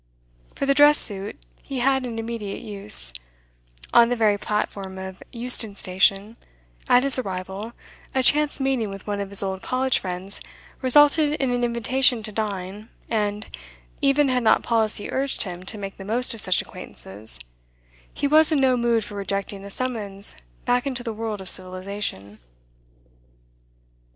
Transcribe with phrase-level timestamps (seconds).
[0.55, 3.13] For the dress suit he had an immediate use;
[3.93, 6.37] on the very platform of Euston Station,
[6.89, 7.73] at his arrival,
[8.15, 10.41] a chance meeting with one of his old college friends
[10.81, 13.55] resulted in an invitation to dine, and,
[14.01, 17.39] even had not policy urged him to make the most of such acquaintances,
[18.11, 22.39] he was in no mood for rejecting a summons back into the world of civilisation.